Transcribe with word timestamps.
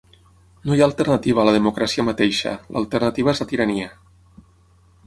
No 0.69 0.77
hi 0.77 0.81
ha 0.83 0.85
alternativa 0.91 1.43
a 1.43 1.45
la 1.49 1.53
democràcia 1.57 2.07
mateixa, 2.09 2.55
l’alternativa 2.73 3.37
és 3.37 3.45
la 3.45 3.49
tirania. 3.55 3.97